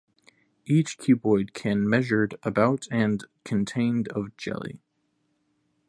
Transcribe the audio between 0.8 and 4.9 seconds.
cuboid can measured about and contained of jelly.